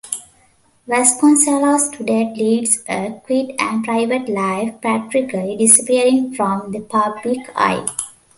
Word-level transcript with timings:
Vasconcellos 0.87 1.91
today 1.95 2.33
leads 2.35 2.81
a 2.89 3.21
quiet 3.23 3.53
and 3.59 3.83
private 3.83 4.27
life, 4.27 4.73
practically 4.81 5.55
disappearing 5.55 6.33
from 6.33 6.71
the 6.71 6.79
public 6.79 7.51
eye. 7.55 7.85